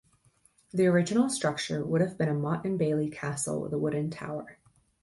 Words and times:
The 0.73 0.87
original 0.87 1.29
structure 1.29 1.85
would 1.85 2.01
have 2.01 2.17
been 2.17 2.27
a 2.27 2.33
motte-and-bailey 2.33 3.11
castle 3.11 3.61
with 3.61 3.71
a 3.71 3.77
wooden 3.77 4.09
tower. 4.09 4.57